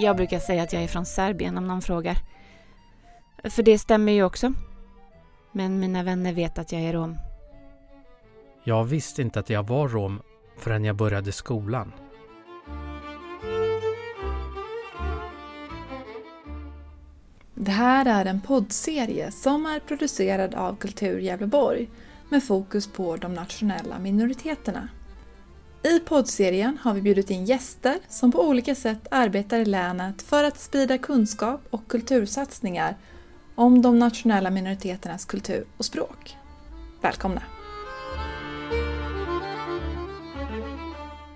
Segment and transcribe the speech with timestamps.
[0.00, 2.16] Jag brukar säga att jag är från Serbien om någon frågar.
[3.44, 4.52] För det stämmer ju också.
[5.52, 7.16] Men mina vänner vet att jag är rom.
[8.64, 10.22] Jag visste inte att jag var rom
[10.58, 11.92] förrän jag började skolan.
[17.54, 21.90] Det här är en poddserie som är producerad av Kultur Gävleborg
[22.28, 24.88] med fokus på de nationella minoriteterna.
[25.82, 30.44] I poddserien har vi bjudit in gäster som på olika sätt arbetar i länet för
[30.44, 32.96] att sprida kunskap och kultursatsningar
[33.54, 36.36] om de nationella minoriteternas kultur och språk.
[37.00, 37.42] Välkomna!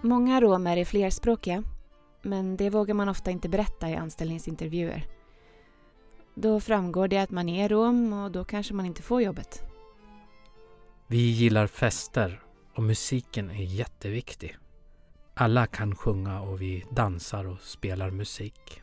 [0.02, 1.62] Många romer är flerspråkiga,
[2.22, 5.06] men det vågar man ofta inte berätta i anställningsintervjuer.
[6.34, 9.62] Då framgår det att man är rom och då kanske man inte får jobbet.
[11.06, 12.43] Vi gillar fester
[12.74, 14.56] och musiken är jätteviktig.
[15.34, 18.80] Alla kan sjunga och vi dansar och spelar musik.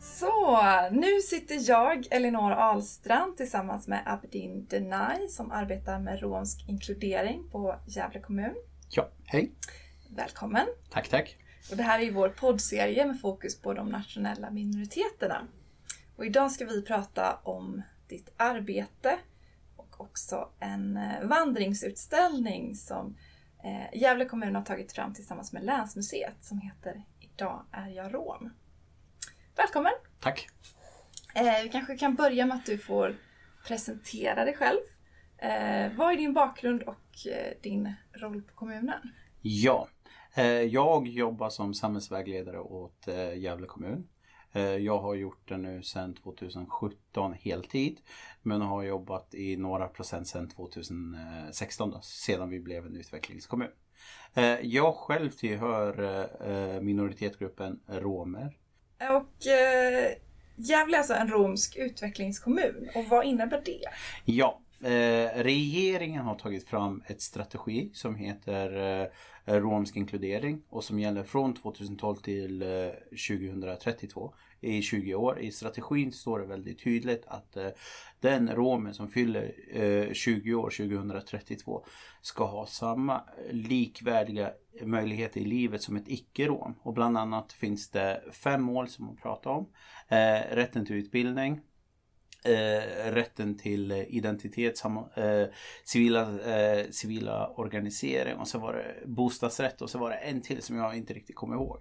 [0.00, 0.58] Så,
[0.90, 7.76] nu sitter jag, Elinor Ahlstrand, tillsammans med Abdin Denai som arbetar med romsk inkludering på
[7.86, 8.54] Gävle kommun.
[8.90, 9.52] Ja, hej.
[10.16, 10.66] Välkommen!
[10.90, 11.36] Tack, tack.
[11.70, 15.46] Och det här är vår poddserie med fokus på de nationella minoriteterna.
[16.16, 19.18] Och idag ska vi prata om ditt arbete
[19.98, 23.16] och också en eh, vandringsutställning som
[23.64, 28.50] eh, Gävle kommun har tagit fram tillsammans med Länsmuseet som heter Idag är jag rom.
[29.56, 29.92] Välkommen!
[30.20, 30.48] Tack.
[31.34, 33.16] Eh, vi kanske kan börja med att du får
[33.66, 34.78] presentera dig själv.
[35.96, 37.26] Vad är din bakgrund och
[37.62, 39.12] din roll på kommunen?
[39.42, 39.88] Ja,
[40.70, 44.08] jag jobbar som samhällsvägledare åt Gävle kommun.
[44.52, 48.00] Eh, jag har gjort det nu sedan 2017 heltid.
[48.42, 53.70] Men har jobbat i några procent sedan 2016 då, sedan vi blev en utvecklingskommun.
[54.34, 56.00] Eh, jag själv tillhör
[56.50, 58.56] eh, minoritetsgruppen romer.
[59.10, 59.46] Och
[60.56, 62.88] Gävle är alltså en romsk utvecklingskommun.
[62.94, 63.82] Och vad innebär det?
[64.24, 69.00] Ja, eh, regeringen har tagit fram ett strategi som heter
[69.44, 72.68] eh, romsk inkludering och som gäller från 2012 till eh,
[73.28, 75.40] 2032 i 20 år.
[75.40, 77.68] I strategin står det väldigt tydligt att eh,
[78.20, 81.84] den romen som fyller eh, 20 år 2032
[82.20, 84.52] ska ha samma likvärdiga
[84.82, 86.74] möjligheter i livet som ett icke-rom.
[86.82, 89.68] Och bland annat finns det fem mål som man pratar om.
[90.08, 91.60] Eh, rätten till utbildning,
[92.44, 95.46] Eh, rätten till identitet, sam, eh,
[95.84, 100.62] civila, eh, civila organisering och så var det bostadsrätt och så var det en till
[100.62, 101.78] som jag inte riktigt kommer ihåg.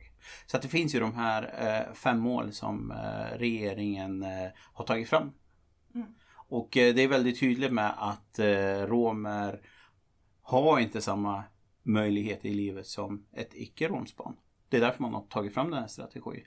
[0.47, 4.85] Så att det finns ju de här eh, fem mål som eh, regeringen eh, har
[4.85, 5.31] tagit fram.
[5.95, 6.07] Mm.
[6.49, 8.39] Och det är väldigt tydligt med att
[8.87, 9.61] romer
[10.41, 11.43] har inte samma
[11.83, 14.35] möjligheter i livet som ett icke-romsbarn.
[14.69, 16.45] Det är därför man har tagit fram den här strategin.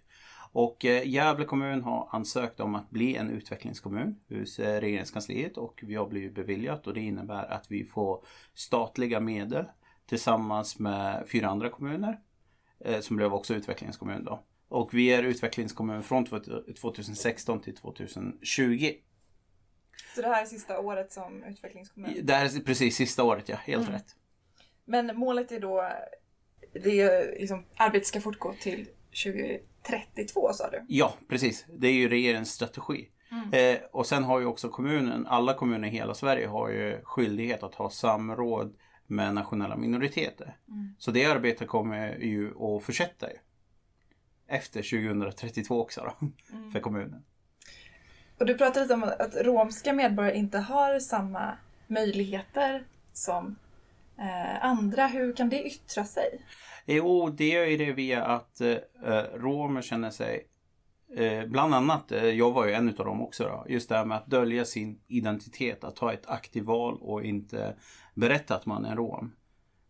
[0.52, 5.80] Och eh, Gävle kommun har ansökt om att bli en utvecklingskommun hos eh, regeringskansliet och
[5.86, 8.24] vi har blivit beviljat och det innebär att vi får
[8.54, 9.64] statliga medel
[10.06, 12.20] tillsammans med fyra andra kommuner
[12.84, 14.44] eh, som blev också utvecklingskommun då.
[14.68, 16.24] Och vi är utvecklingskommun från
[16.80, 18.92] 2016 till 2020.
[20.14, 22.14] Så det här är sista året som utvecklingskommun?
[22.22, 23.56] Det här är precis sista året, ja.
[23.56, 23.94] Helt mm.
[23.94, 24.16] rätt.
[24.84, 25.92] Men målet är då,
[26.72, 30.84] det är liksom, arbetet ska fortgå till 20 32 sa du?
[30.88, 31.66] Ja, precis.
[31.78, 33.08] Det är ju regeringens strategi.
[33.30, 33.52] Mm.
[33.52, 37.62] Eh, och sen har ju också kommunen, alla kommuner i hela Sverige har ju skyldighet
[37.62, 38.76] att ha samråd
[39.06, 40.56] med nationella minoriteter.
[40.68, 40.94] Mm.
[40.98, 43.36] Så det arbetet kommer ju att fortsätta ju.
[44.48, 46.70] Efter 2032 också då, mm.
[46.70, 47.24] för kommunen.
[48.38, 53.56] Och du pratade lite om att romska medborgare inte har samma möjligheter som
[54.18, 55.06] eh, andra.
[55.06, 56.40] Hur kan det yttra sig?
[56.92, 60.46] Jo, det gör ju det via att eh, eh, romer känner sig
[61.16, 64.04] eh, Bland annat, eh, jag var ju en utav dem också då, just det här
[64.04, 67.74] med att dölja sin identitet, att ta ett aktivt val och inte
[68.14, 69.36] berätta att man är rom.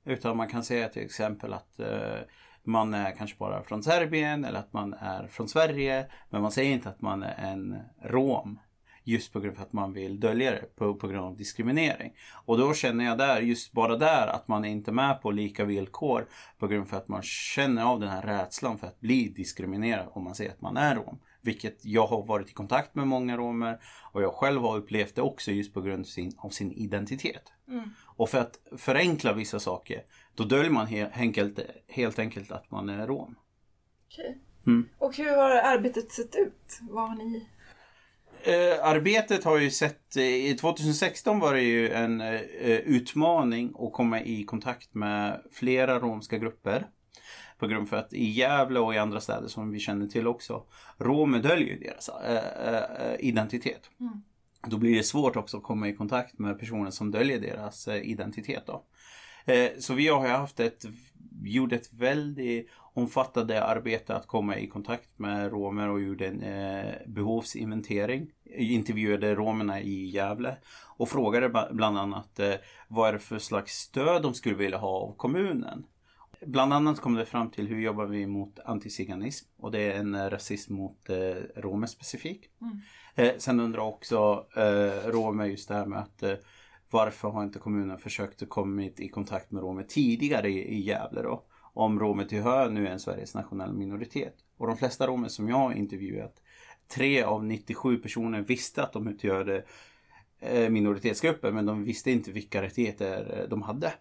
[0.04, 2.18] Utan man kan säga till exempel att eh,
[2.62, 6.06] man är kanske bara från Serbien eller att man är från Sverige.
[6.30, 8.58] Men man säger inte att man är en rom.
[9.04, 12.12] Just på grund av att man vill dölja det på, på grund av diskriminering.
[12.44, 15.64] Och då känner jag där, just bara där, att man är inte med på lika
[15.64, 16.26] villkor
[16.58, 20.24] på grund av att man känner av den här rädslan för att bli diskriminerad om
[20.24, 21.18] man säger att man är rom.
[21.42, 23.80] Vilket jag har varit i kontakt med många romer
[24.12, 27.52] och jag själv har upplevt det också just på grund av sin, av sin identitet.
[27.68, 27.90] Mm.
[28.04, 30.02] Och för att förenkla vissa saker,
[30.34, 31.58] då döljer man he enkelt,
[31.88, 33.34] helt enkelt att man är rom.
[34.06, 34.38] Okej.
[34.66, 34.88] Mm.
[34.98, 36.80] Och hur har arbetet sett ut?
[36.90, 37.46] Vad har ni
[38.44, 42.40] Eh, arbetet har ju sett, eh, i 2016 var det ju en eh,
[42.70, 46.86] utmaning att komma i kontakt med flera romska grupper.
[47.58, 50.62] På grund för att i Gävle och i andra städer som vi känner till också,
[50.98, 53.90] romer döljer ju deras äh, äh, identitet.
[54.00, 54.22] Mm.
[54.66, 58.62] Då blir det svårt också att komma i kontakt med personer som döljer deras identitet.
[58.66, 58.84] Då.
[59.78, 60.84] Så vi har haft ett,
[61.42, 62.70] gjort ett väldigt
[63.00, 68.30] omfattande arbete att komma i kontakt med romer och gjorde en eh, behovsinventering.
[68.56, 70.56] Intervjuade romerna i Gävle
[70.96, 72.54] och frågade bland annat eh,
[72.88, 75.86] vad är för slags stöd de skulle vilja ha av kommunen.
[76.46, 80.14] Bland annat kom det fram till hur jobbar vi mot antiziganism och det är en
[80.14, 82.60] eh, rasism mot eh, romer specifikt.
[82.60, 82.80] Mm.
[83.14, 86.34] Eh, sen undrar också eh, romer just det här med att eh,
[86.90, 91.44] varför har inte kommunen försökt komma i kontakt med romer tidigare i, i Gävle då?
[91.80, 94.34] Om romer till hö nu är en Sveriges nationell minoritet.
[94.56, 96.42] Och de flesta romer som jag har intervjuat,
[96.88, 99.64] tre av 97 personer visste att de utgörde
[100.38, 103.92] eh, minoritetsgrupper men de visste inte vilka rättigheter eh, de hade.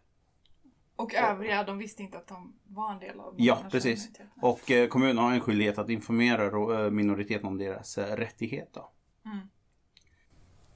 [0.95, 4.09] Och övriga, de visste inte att de var en del av Ja, precis.
[4.41, 8.83] Och eh, kommunen har en skyldighet att informera minoriteten om deras rättigheter.
[9.25, 9.49] Mm.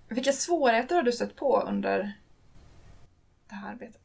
[0.07, 2.13] Vilka svårigheter har du stött på under
[3.50, 4.01] det här arbetet?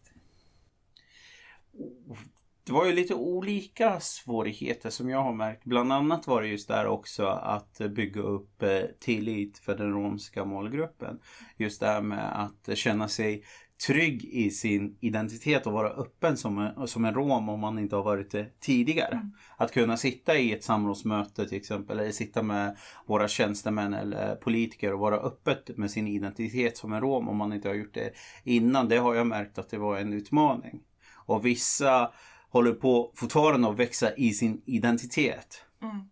[2.69, 5.65] Det var ju lite olika svårigheter som jag har märkt.
[5.65, 10.45] Bland annat var det just där också att bygga upp eh, tillit för den romska
[10.45, 11.19] målgruppen.
[11.57, 13.45] Just det här med att känna sig
[13.87, 17.97] trygg i sin identitet och vara öppen som en, som en rom om man inte
[17.97, 19.15] har varit det tidigare.
[19.15, 19.33] Mm.
[19.57, 22.77] Att kunna sitta i ett samrådsmöte till exempel eller sitta med
[23.07, 27.53] våra tjänstemän eller politiker och vara öppet med sin identitet som en rom om man
[27.53, 28.13] inte har gjort det
[28.45, 28.89] innan.
[28.89, 30.81] Det har jag märkt att det var en utmaning.
[31.27, 32.11] Och vissa
[32.49, 35.65] håller på fortfarande att växa i sin identitet.
[35.83, 36.09] Mm.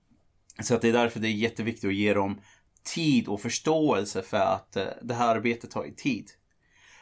[0.60, 2.40] Så att det är därför det är jätteviktigt att ge dem
[2.94, 6.30] tid och förståelse för att eh, det här arbetet tar tid.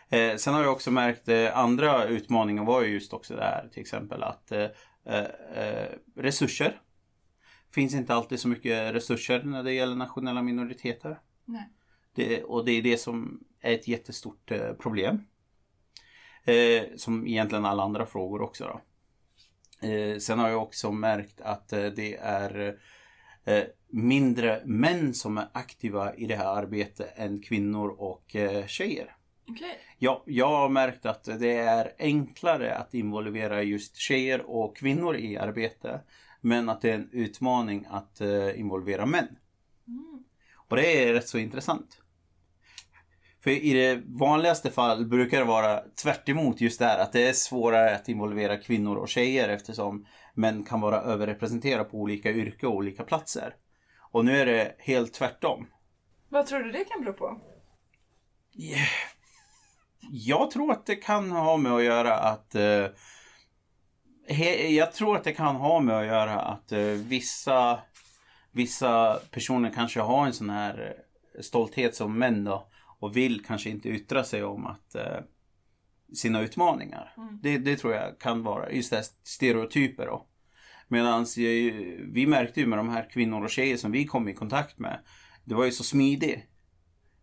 [0.08, 3.68] Eh, sen har jag också märkt eh, andra utmaningar var ju just också det här
[3.72, 4.68] till exempel att eh,
[5.04, 6.80] eh, resurser.
[7.70, 11.20] Finns inte alltid så mycket resurser när det gäller nationella minoriteter.
[11.44, 11.68] Nej.
[12.14, 15.26] Det, och det är det som är ett jättestort eh, problem.
[16.96, 18.80] som egentligen alla andra frågor också då.
[19.84, 22.78] Eh, sen har jag också märkt att eh, det är
[23.44, 28.36] eh, mindre män som är aktiva i det här arbetet än kvinnor och
[28.66, 29.16] tjejer.
[29.46, 29.74] Okay.
[29.98, 35.36] Ja, jag har märkt att det är enklare att involvera just tjejer och kvinnor i
[35.36, 36.00] arbete.
[36.40, 38.20] Men att det är en utmaning att
[38.54, 39.28] involvera män.
[39.88, 40.24] Mm.
[40.68, 42.03] Och det är rätt så intressant.
[43.44, 46.28] För i det vanligaste fall brukar det vara tvärt
[46.60, 50.80] just det här att det är svårare att involvera kvinnor och tjejer eftersom män kan
[50.80, 53.54] vara överrepresenterade på olika yrken och olika platser.
[54.12, 55.66] Och nu är det helt tvärtom.
[56.28, 57.40] Vad tror du det kan bero på?
[58.58, 58.88] Yeah.
[60.10, 62.86] Jag tror att det kan ha med att göra att uh,
[64.28, 67.80] he, Jag tror att det kan ha med att göra att uh, vissa
[68.52, 70.96] Vissa personer kanske har en sån här
[71.40, 72.66] stolthet som män då
[73.04, 75.20] och vill kanske inte yttra sig om att eh,
[76.14, 77.14] sina utmaningar.
[77.16, 77.38] Mm.
[77.42, 80.26] Det, det, tror jag kan vara just det här stereotyper då.
[80.88, 81.26] Medan
[82.12, 85.00] vi märkte ju med de här kvinnor och tjejer som vi kom i kontakt med.
[85.44, 86.38] Det var ju så smidigt.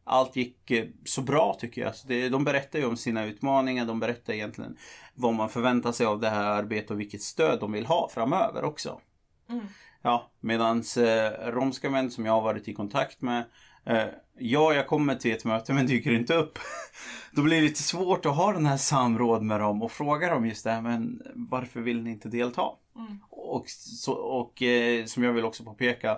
[0.04, 1.96] Allt gick eh, så bra tycker jag.
[1.96, 3.86] Så det, de berättar ju om sina utmaningar.
[3.86, 4.78] De berättar egentligen
[5.14, 8.64] vad man förväntar sig av det här arbetet och vilket stöd de vill ha framöver
[8.64, 9.02] också.
[9.50, 9.66] Mm.
[10.02, 13.44] Ja, medans eh, romska män som jag har varit i kontakt med
[13.86, 14.08] Eh,
[14.42, 16.60] ja, jag kommer till ett möte men dyker inte upp.
[17.32, 20.46] Då blir det lite svårt att ha den här samråd med dem och fråga dem
[20.46, 22.62] just det här, men varför vill ni inte delta?
[22.96, 23.20] Mm.
[23.30, 26.18] Och, så, och eh, som jag vill också påpeka,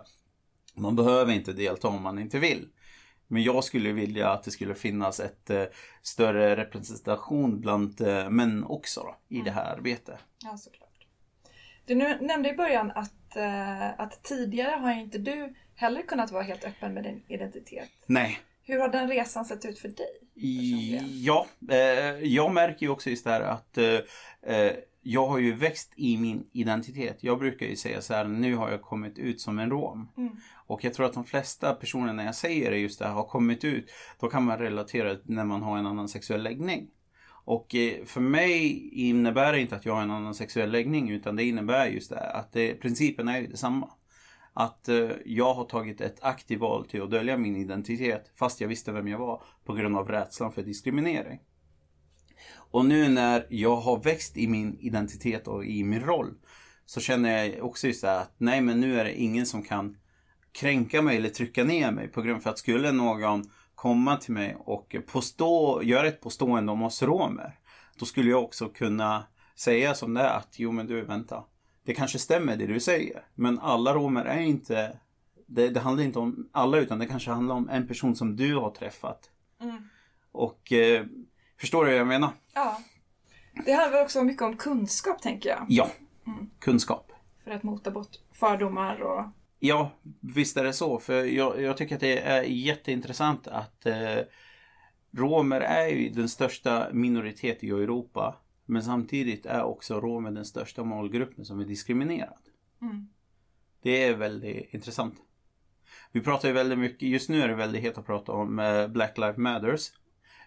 [0.75, 2.67] man behöver inte delta om man inte vill.
[3.27, 5.63] Men jag skulle vilja att det skulle finnas ett eh,
[6.01, 9.45] större representation bland eh, män också då, i mm.
[9.45, 10.19] det här arbetet.
[10.43, 11.07] Ja, såklart.
[11.85, 16.63] Du nämnde i början att, eh, att tidigare har inte du heller kunnat vara helt
[16.63, 17.89] öppen med din identitet.
[18.05, 18.39] Nej.
[18.65, 20.19] Hur har den resan sett ut för dig?
[21.23, 21.77] Ja, eh,
[22.23, 23.99] jag märker ju också just det här att eh,
[24.55, 27.17] eh, jag har ju växt i min identitet.
[27.19, 30.09] Jag brukar ju säga så här, nu har jag kommit ut som en rom.
[30.17, 30.35] Mm.
[30.67, 33.23] Och jag tror att de flesta personer när jag säger det just det här, har
[33.23, 36.87] kommit ut, då kan man relatera när man har en annan sexuell läggning.
[37.45, 41.35] Och eh, för mig innebär det inte att jag har en annan sexuell läggning utan
[41.35, 43.89] det innebär just det att det, principen är ju detsamma
[44.53, 48.67] att eh, jag har tagit ett aktivt val till att dölja min identitet fast jag
[48.67, 51.39] visste vem jag var på grund av rädslan för diskriminering.
[52.55, 56.33] Och nu när jag har växt i min identitet och i min roll
[56.85, 59.97] så känner jag också just det att nej men nu är det ingen som kan
[60.51, 63.43] kränka mig eller trycka ner mig på grund för att skulle någon
[63.75, 67.59] komma till mig och påstå, göra ett påstående om oss romer
[67.99, 69.23] då skulle jag också kunna
[69.55, 71.43] säga som det är att jo men du vänta
[71.83, 73.25] det kanske stämmer det du säger.
[73.35, 74.97] Men alla romer är inte,
[75.47, 78.55] det, det handlar inte om alla utan det kanske handlar om en person som du
[78.55, 79.29] har träffat.
[79.61, 79.89] Mm.
[80.31, 81.05] Och eh,
[81.59, 82.29] förstår du vad jag menar?
[82.53, 82.79] Ja.
[83.65, 85.65] Det handlar också mycket om kunskap tänker jag.
[85.69, 85.89] Ja,
[86.27, 86.49] Mm.
[86.59, 87.11] kunskap.
[87.43, 89.25] För att mota bort fördomar och...
[89.59, 90.99] Ja, visst är det så.
[90.99, 94.17] För jag, jag tycker att det är jätteintressant att eh,
[95.17, 98.35] romer är ju den största minoritet i Europa.
[98.65, 102.39] Men samtidigt är också romer den största målgruppen som är diskriminerad.
[102.81, 103.07] Mm.
[103.81, 105.15] Det är väldigt intressant.
[106.11, 108.87] Vi pratar ju väldigt mycket, just nu är det väldigt hett att prata om eh,
[108.87, 109.91] Black Lives Matters.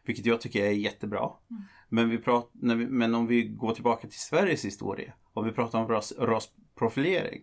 [0.05, 1.31] Vilket jag tycker är jättebra.
[1.51, 1.63] Mm.
[1.89, 5.79] Men, vi prat, vi, men om vi går tillbaka till Sveriges historia och vi pratar
[5.79, 7.43] om ras, rasprofilering.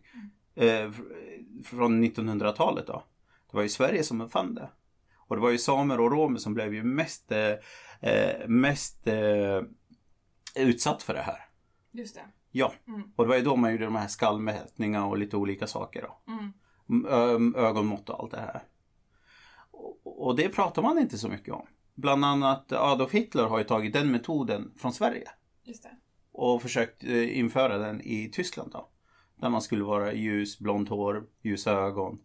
[0.55, 3.03] Eh, fr- från 1900-talet då.
[3.51, 4.69] Det var ju Sverige som uppfann det.
[5.27, 7.53] Och det var ju samer och romer som blev ju mest, eh,
[8.11, 9.61] eh, mest eh,
[10.55, 11.39] utsatt för det här.
[11.91, 12.21] Just det.
[12.51, 13.03] Ja, Mm.
[13.15, 16.33] och det var ju då man gjorde de här skallmätningarna och lite olika saker då.
[16.33, 17.05] Mm.
[17.05, 18.63] Ö- ögonmått och allt det här.
[20.03, 21.65] Och, det pratar man inte så mycket om.
[21.95, 25.29] Bland annat Adolf Hitler har ju tagit den metoden från Sverige
[25.63, 25.89] Just det.
[26.31, 28.89] och försökt eh, införa den i Tyskland då.
[29.35, 32.19] Där man skulle vara ljus, blont hår, ljusa ögon.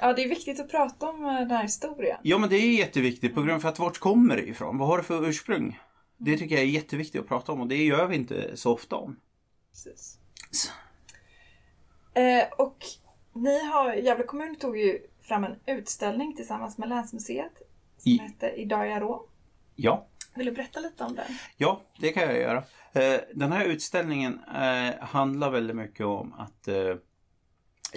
[0.00, 2.18] Ja, det är viktigt att prata om eh, den här historien.
[2.22, 4.78] Ja men det är jätteviktigt på grund av att vart kommer det ifrån?
[4.78, 5.78] Vad har det för ursprung?
[6.22, 8.96] Det tycker jag är jätteviktigt att prata om och det gör vi inte så ofta
[8.96, 9.20] om.
[9.70, 10.18] Precis.
[12.14, 12.76] Eh, och
[13.32, 17.52] ni har, Gävle kommun tog ju fram en utställning tillsammans med Länsmuseet
[17.98, 19.22] som I- heter Idag är jag rom.
[19.76, 21.24] Ja, Vill du berätta lite om den?
[21.56, 22.64] Ja, det kan jag göra.
[22.92, 26.94] Eh, Den här utställningen eh, handlar väldigt mycket om att eh,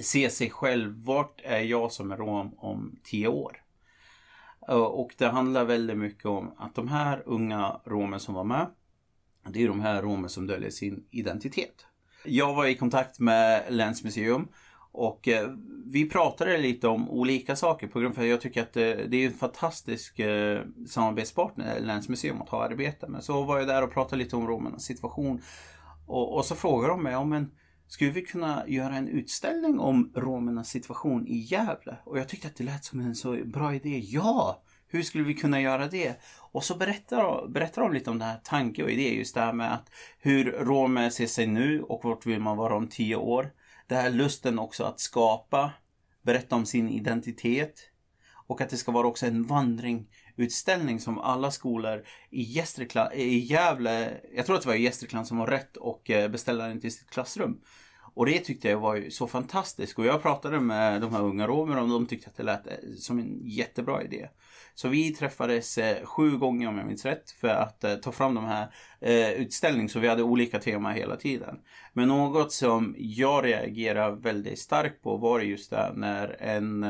[0.02, 1.04] se sig själv.
[1.06, 3.63] Vart är jag som är rom om tio år?
[4.68, 8.68] Eh, och det handlar väldigt mycket om att de här unga romer som var med,
[9.50, 11.86] det är de här romer som döljer sin identitet.
[12.26, 14.48] Jag var i kontakt med Länsmuseum
[14.92, 15.50] och eh,
[15.86, 19.18] vi pratade lite om olika saker på grund av att jag tycker att eh, det
[19.18, 20.20] är en fantastisk
[20.88, 23.24] samarbetspartner, Länsmuseum, att ha arbete med.
[23.24, 25.42] Så var jag där och pratade lite om romernas situation.
[26.08, 27.52] Och, och så frågade de mig, ja, men
[27.94, 31.98] skulle vi kunna göra en utställning om romernas situation i Gävle?
[32.04, 34.02] Och jag tyckte att det lät som en så bra idé.
[34.04, 34.64] Ja!
[34.88, 36.22] Hur skulle vi kunna göra det?
[36.52, 39.42] Och så berättar, de- berättar de lite om det här tanke och idé, just det
[39.42, 43.16] här med att hur romer ser sig nu och vart vill man vara om tio
[43.16, 43.52] år.
[43.88, 45.72] Det här lusten också att skapa,
[46.22, 47.90] berätta om sin identitet.
[48.48, 54.22] Och att det ska vara också en vandringutställning som alla skolor i, Gästrikland, i Gävle,
[54.36, 56.94] jag tror att det var i Gästrikland som var rätt och eh, beställde den till
[56.94, 57.62] sitt klassrum.
[58.14, 61.82] Och det tyckte jag var så fantastiskt och jag pratade med de här unga romerna
[61.82, 64.30] och de tyckte att det lät eh, som en jättebra idé.
[64.76, 68.36] Så vi träffades eh, sju gånger om jag minns rätt för att eh, ta fram
[68.36, 68.68] de här
[69.02, 71.60] eh, utställning så vi hade olika teman hela tiden.
[71.94, 76.86] Men något som jag reagerade väldigt starkt på var just det när en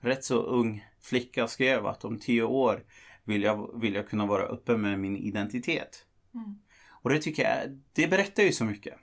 [0.00, 2.84] rätt så ung flicka skrev att om tio år
[3.24, 6.04] vill jag, vill jag kunna vara öppen med min identitet.
[6.34, 6.58] Mm.
[7.02, 8.94] Och det tycker jag, det berättar ju så mycket.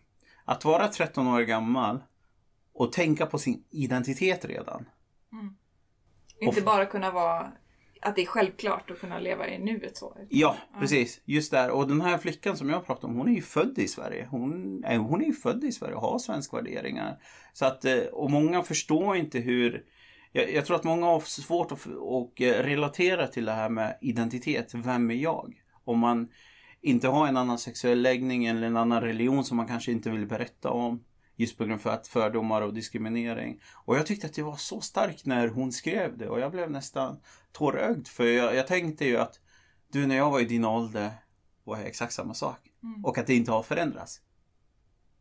[0.48, 2.04] Att vara 13 år gammal
[2.74, 4.86] och tänka på sin identitet redan.
[6.40, 7.52] Inte bara kunna vara
[8.02, 10.18] att det är självklart att kunna leva i nuet så.
[10.30, 11.22] Ja, precis.
[11.26, 11.70] Just där.
[11.70, 14.28] Och den här flickan som jag pratar om, hon är ju född i Sverige.
[14.32, 17.18] Hon är, hon är ju född i Sverige och har svenska värderingar.
[17.54, 19.84] Så att, eh, och många förstår inte hur...
[20.32, 23.98] Jag, jag tror att många har svårt att och eh, relatera till det här med
[24.02, 24.74] identitet.
[24.74, 25.54] Vem är jag?
[25.84, 26.30] Om man
[26.82, 30.26] inte har en annan sexuell läggning eller en annan religion som man kanske inte vill
[30.26, 31.04] berätta om.
[31.36, 33.62] Just på grund av att fördomar och diskriminering.
[33.74, 36.72] Och jag tyckte att det var så starkt när hon skrev det och jag blev
[36.72, 37.20] nästan
[37.52, 38.08] tårögd.
[38.08, 39.40] För jag, jag tänkte ju att
[39.92, 41.12] du när jag var i din ålder
[41.64, 42.60] var jag exakt samma sak.
[42.84, 43.06] Mm.
[43.06, 44.22] Och att det inte har förändrats.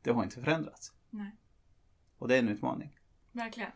[0.02, 0.92] Det har inte förändrats.
[1.10, 1.36] Nej.
[2.18, 2.96] Och det är en utmaning.
[3.32, 3.70] Verkligen.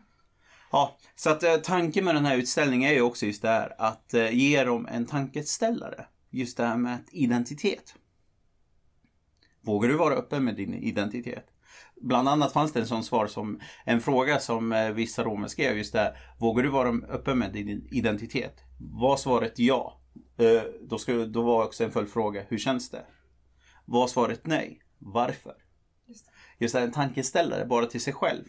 [0.71, 3.75] Ja, så att eh, tanken med den här utställningen är ju också just det här
[3.77, 6.05] att eh, ge dem en tankeställare.
[6.31, 7.95] Just det här med identitet.
[9.61, 11.47] Vågar du vara öppen med din identitet?
[12.01, 15.77] Bland annat fanns det en sån svar som en fråga som eh, vissa romer skrev
[15.77, 16.17] just där.
[16.39, 18.63] Vågar du vara öppen med din identitet?
[18.79, 20.01] Var svaret ja?
[20.37, 22.43] Eh, då, skulle, då var också en följdfråga.
[22.47, 23.05] Hur känns det?
[23.85, 24.81] Var svaret nej?
[24.97, 25.55] Varför?
[26.07, 26.31] Just det.
[26.59, 28.43] Just det, en tankeställare bara till sig själv.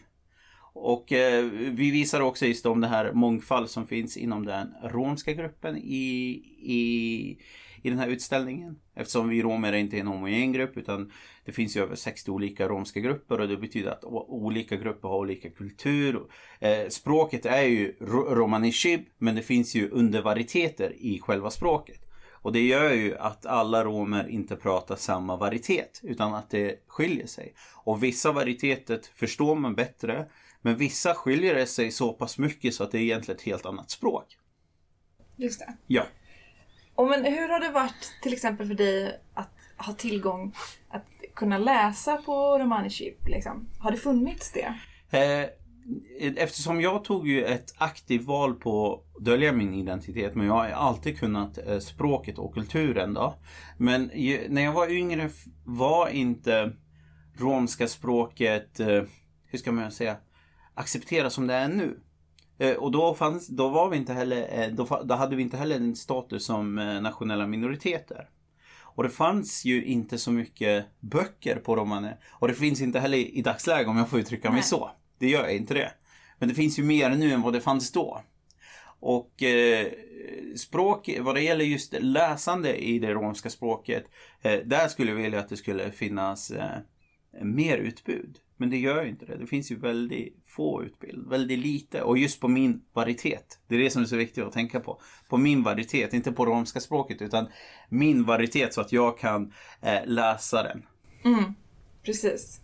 [0.73, 5.33] Och eh, vi visar också just om det här mångfald som finns inom den romska
[5.33, 7.37] gruppen i, i,
[7.83, 8.79] i den här utställningen.
[8.95, 11.11] Eftersom vi romer inte är en homogen grupp utan
[11.45, 15.17] det finns ju över 60 olika romska grupper och det betyder att olika grupper har
[15.17, 16.21] olika kultur.
[16.59, 21.99] Eh, språket är ju ro- romani chib men det finns ju undervarieteter i själva språket.
[22.31, 27.27] Och det gör ju att alla romer inte pratar samma varietet utan att det skiljer
[27.27, 27.53] sig.
[27.83, 30.25] Och vissa varieteter förstår man bättre
[30.61, 33.65] men vissa skiljer det sig så pass mycket så att det är egentligen ett helt
[33.65, 34.37] annat språk.
[35.37, 35.73] Just det.
[35.87, 36.03] Ja.
[36.95, 40.55] Och men hur har det varit till exempel för dig att ha tillgång
[40.89, 43.27] att kunna läsa på romani chip?
[43.27, 43.69] Liksom?
[43.79, 44.73] Har det funnits det?
[45.17, 45.43] Eh,
[46.19, 50.53] e- eftersom jag tog ju ett aktivt val på att dölja min identitet men jag
[50.53, 53.35] har alltid kunnat eh, språket och kulturen då.
[53.77, 55.29] Men ju, när jag var yngre
[55.65, 56.73] var inte
[57.37, 59.03] romska språket, eh,
[59.45, 60.17] hur ska man säga,
[60.73, 61.99] accepterat som det är nu.
[62.63, 65.57] Eh, och då, fanns, då, var vi inte heller, eh, då, då hade vi inte
[65.57, 68.29] heller en status som eh, nationella minoriteter.
[68.95, 72.11] Och det fanns ju inte så mycket böcker på romani.
[72.31, 74.63] Och det finns inte heller i dagsläget om jag får uttrycka mig Nej.
[74.63, 74.91] så.
[75.19, 75.91] Det gör jag inte det.
[76.39, 78.21] Men det finns ju mer nu än vad det fanns då.
[78.99, 79.87] Och eh,
[80.55, 84.05] språk, vad det gäller just läsande i det romska språket,
[84.41, 86.77] eh, där skulle jag vilja att det skulle finnas eh,
[87.41, 88.39] mer utbud.
[88.57, 89.37] Men det gör ju inte det.
[89.37, 92.01] Det finns ju väldigt få utbud, väldigt lite.
[92.01, 93.59] Och just på min varietet.
[93.67, 95.01] Det är det som är så viktigt att tänka på.
[95.29, 97.47] På min varietet, inte på romska språket utan
[97.89, 100.85] min varietet så att jag kan eh, läsa den.
[101.23, 101.53] Mm,
[102.03, 102.61] precis.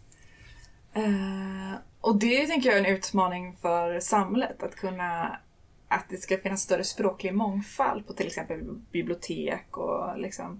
[0.93, 5.39] Eh, och det tänker jag är en utmaning för samhället att kunna
[5.87, 10.59] att det ska finnas större språklig mångfald på till exempel bibliotek och liksom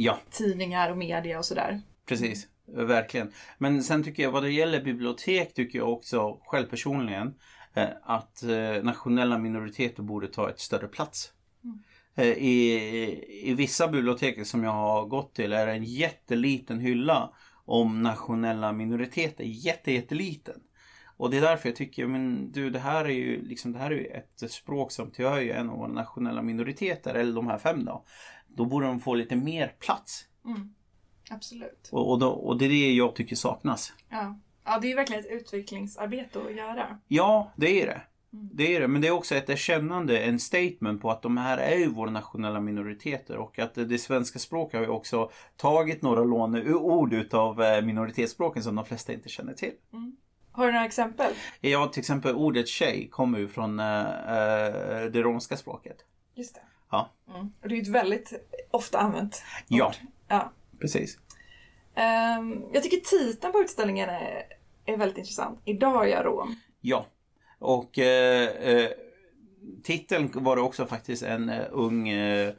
[0.00, 1.80] Ja, tidningar och media och sådär.
[2.06, 3.32] Precis, verkligen.
[3.58, 7.34] Men sen tycker jag vad det gäller bibliotek tycker jag också själv personligen
[7.74, 11.32] eh, att eh, nationella minoriteter borde ta ett större plats.
[12.14, 17.32] Eh, I, I vissa bibliotek som jag har gått till är det en jätteliten hylla
[17.64, 19.44] om nationella minoriteter.
[19.44, 20.60] Jätte, jätteliten.
[21.16, 23.90] Och det är därför jag tycker, men du det här är ju liksom, det här
[23.90, 27.58] är ju ett språk som tillhör ju en av våra nationella minoriteter, eller de här
[27.58, 28.04] fem då.
[28.48, 30.24] Då borde de få lite mer plats.
[30.44, 30.74] Mm.
[31.30, 31.88] Absolut.
[31.92, 33.92] Och, och, då, och det är det jag tycker saknas.
[34.08, 34.38] Ja.
[34.64, 36.98] ja, det är ju verkligen ett utvecklingsarbete att göra.
[37.08, 38.00] Ja, det är det.
[38.30, 41.58] Det är det, men det är också ett erkännande, en statement på att de här
[41.58, 46.24] är ju våra nationella minoriteter och att det svenska språket har ju också tagit några
[46.24, 49.72] låneord utav eh, minoritetsspråken som de flesta inte känner till.
[50.52, 51.32] Har du några exempel?
[51.60, 53.84] Ja, till exempel ordet tjej kommer ju från eh,
[55.12, 55.96] det romska språket.
[56.34, 56.60] Just det.
[56.90, 57.52] Ja, Mm.
[57.62, 58.32] Och det är ju ett väldigt
[58.70, 59.86] ofta använt Ja.
[59.86, 59.94] ord.
[60.28, 60.52] Ja.
[60.80, 61.18] Precis.
[61.94, 64.42] Ehm, jag tycker titeln på utställningen är,
[64.84, 65.60] är väldigt intressant.
[65.64, 66.56] Idag är jag rom.
[66.80, 67.06] Ja.
[67.58, 68.90] Och eh, eh,
[69.82, 72.52] titeln var det också faktiskt en eh, ung, eh,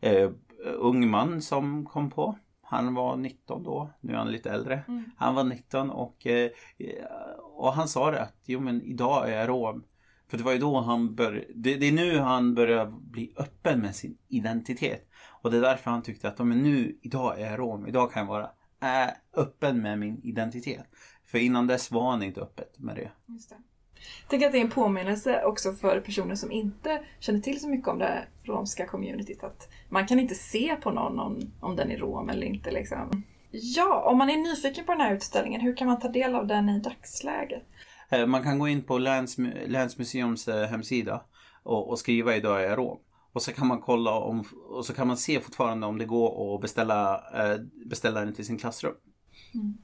[0.00, 0.30] eh,
[0.62, 2.38] ung man som kom på.
[2.62, 4.82] Han var 19 då, nu är han lite äldre.
[5.16, 6.50] Han var 19 och, eh,
[7.42, 9.84] och han sa det att jo men idag är jag rom.
[10.28, 13.80] För det var ju då han började, det, det är nu han börjar bli öppen
[13.80, 15.08] med sin identitet.
[15.42, 18.20] Och det är därför han tyckte att men nu, idag är jag rom, idag kan
[18.20, 18.50] jag vara
[18.82, 20.86] äh, öppen med min identitet.
[21.26, 23.10] För innan dess var han inte öppet med det.
[23.26, 23.56] Just det.
[24.22, 27.68] Jag tänker att det är en påminnelse också för personer som inte känner till så
[27.68, 29.44] mycket om det romska communityt.
[29.44, 32.70] Att man kan inte se på någon om, om den är rom eller inte.
[32.70, 33.22] Liksom.
[33.50, 36.46] Ja, om man är nyfiken på den här utställningen, hur kan man ta del av
[36.46, 37.62] den i dagsläget?
[38.10, 41.24] Eh, man kan gå in på Läns, Länsmuseums eh, hemsida
[41.62, 42.98] och, och skriva idag är jag rom.
[43.32, 46.54] Och så kan man kolla om, och så kan man se fortfarande om det går
[46.54, 48.94] att beställa, eh, beställa den till sin klassrum.
[49.54, 49.78] Mm.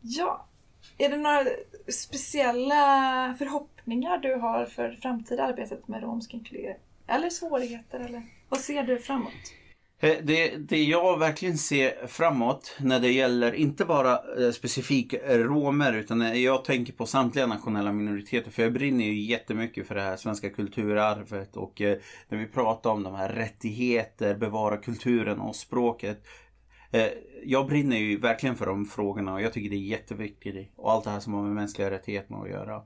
[0.00, 0.46] Ja,
[0.98, 1.44] är det några
[1.88, 6.76] speciella förhoppningar du har för framtida arbetet med romsk inkludering?
[7.06, 8.00] Eller svårigheter?
[8.00, 9.32] Eller vad ser du framåt?
[10.00, 15.14] Eh, det, det jag verkligen ser framåt när det gäller inte bara eh, specifik specifikt
[15.24, 20.00] romer utan jag tänker på samtliga nationella minoriteter för jag brinner ju jättemycket för det
[20.00, 21.82] här svenska kulturarvet och
[22.28, 26.26] när vi pratar om de här rättigheter, bevara kulturen och språket.
[27.44, 31.04] Jag brinner ju verkligen för de frågorna och jag tycker det är jätteviktigt och allt
[31.04, 32.82] det här som har med mänskliga rättigheter att göra.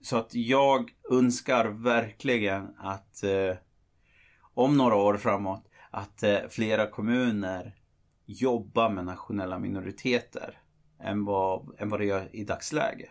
[0.00, 3.24] Så att jag önskar verkligen att
[4.54, 7.74] om några år framåt att eh, flera kommuner
[8.26, 10.58] jobbar med nationella minoriteter
[11.00, 13.10] än vad, än vad det gör i dagsläge.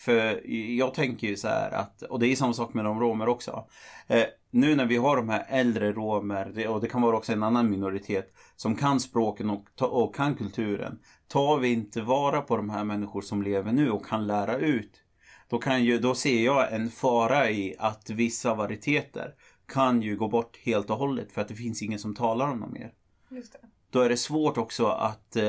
[0.00, 3.28] För jag tänker ju så här att, och det är samma sak med de romer
[3.28, 3.68] också.
[4.06, 7.42] Eh, nu när vi har de här äldre romer, och det kan vara också en
[7.42, 10.98] annan minoritet, som kan språken och, och kan kulturen.
[11.28, 15.02] Tar vi inte vara på de här människor som lever nu och kan lära ut,
[15.48, 19.34] då, kan ju, då ser jag en fara i att vissa varieteter
[19.68, 22.60] kan ju gå bort helt och hållet för att det finns ingen som talar om
[22.60, 22.92] dem mer.
[23.30, 23.58] Just det.
[23.90, 25.44] Då är det svårt också att eh,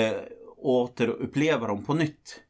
[0.00, 0.20] eh,
[0.56, 2.40] återuppleva dem på nytt.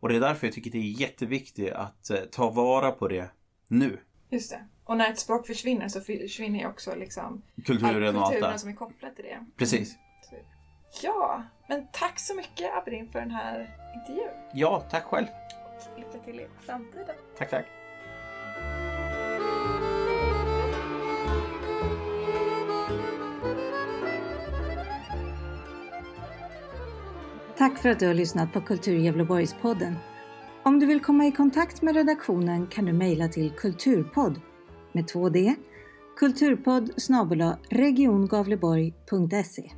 [0.00, 3.30] Och det är därför jag tycker det är jätteviktigt att eh, ta vara på det
[3.68, 4.00] nu.
[4.30, 4.68] Just det.
[4.84, 8.70] Och när ett språk försvinner så försvinner ju också liksom Kulturen och allt kulturen som
[8.70, 9.46] är kopplad till det.
[9.56, 9.90] Precis.
[10.30, 10.36] Så-
[11.02, 14.30] Ja, men tack så mycket Abrin för den här intervjun.
[14.54, 15.26] Ja, tack själv.
[15.96, 17.16] Lycka till i framtiden.
[17.38, 17.66] Tack, tack.
[27.64, 29.94] Tack för att du har lyssnat på Kultur Gävleborgs-podden.
[30.62, 34.40] Om du vill komma i kontakt med redaktionen kan du mejla till kulturpodd
[34.92, 35.54] med 2D
[36.16, 39.72] kulturpodd snabel-a regiongavleborg.se